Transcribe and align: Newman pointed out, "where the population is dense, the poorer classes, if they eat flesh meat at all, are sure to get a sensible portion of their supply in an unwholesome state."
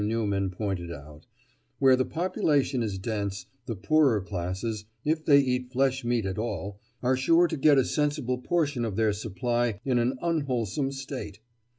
Newman 0.03 0.49
pointed 0.49 0.91
out, 0.91 1.27
"where 1.77 1.95
the 1.95 2.05
population 2.05 2.81
is 2.81 2.97
dense, 2.97 3.45
the 3.67 3.75
poorer 3.75 4.19
classes, 4.19 4.85
if 5.05 5.23
they 5.23 5.37
eat 5.39 5.71
flesh 5.71 6.03
meat 6.03 6.25
at 6.25 6.39
all, 6.39 6.79
are 7.03 7.15
sure 7.15 7.47
to 7.47 7.55
get 7.55 7.77
a 7.77 7.85
sensible 7.85 8.39
portion 8.39 8.83
of 8.83 8.95
their 8.95 9.13
supply 9.13 9.79
in 9.85 9.99
an 9.99 10.17
unwholesome 10.19 10.91
state." 10.91 11.37